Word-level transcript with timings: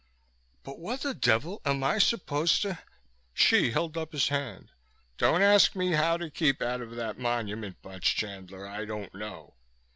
"But 0.63 0.79
what 0.79 1.01
the 1.01 1.13
devil 1.13 1.61
am 1.63 1.83
I 1.83 1.99
supposed 1.99 2.63
to" 2.63 2.79
Hsi 3.37 3.69
held 3.69 3.95
up 3.99 4.13
his 4.13 4.29
hand. 4.29 4.71
"Don't 5.19 5.43
ask 5.43 5.75
me 5.75 5.91
how 5.91 6.17
to 6.17 6.31
keep 6.31 6.59
out 6.59 6.81
of 6.81 6.95
that 6.95 7.19
Monument 7.19 7.79
bunch, 7.83 8.15
Chandler. 8.15 8.65
I 8.67 8.83
don't 8.85 9.13
know. 9.13 9.57